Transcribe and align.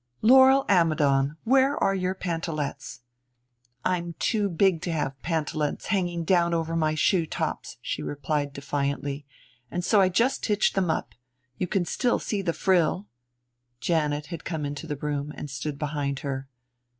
"Laurel 0.23 0.65
Ammidon, 0.67 1.37
wherever 1.43 1.77
are 1.77 1.93
your 1.93 2.15
pantalets?" 2.15 3.01
"I'm 3.85 4.15
too 4.17 4.49
big 4.49 4.81
to 4.81 4.91
have 4.91 5.21
pantalets 5.21 5.85
hanging 5.89 6.23
down 6.23 6.55
over 6.55 6.75
my 6.75 6.95
shoetops," 6.95 7.77
she 7.83 8.01
replied 8.01 8.51
defiantly, 8.51 9.27
"and 9.69 9.85
so 9.85 10.01
I 10.01 10.09
just 10.09 10.43
hitched 10.47 10.73
them 10.73 10.89
up. 10.89 11.13
You 11.59 11.67
can 11.67 11.85
still 11.85 12.17
see 12.17 12.41
the 12.41 12.51
frill." 12.51 13.05
Janet 13.79 14.25
had 14.33 14.43
come 14.43 14.65
into 14.65 14.87
the 14.87 14.97
room, 14.97 15.31
and 15.35 15.51
stood 15.51 15.77
behind 15.77 16.21
her. 16.21 16.47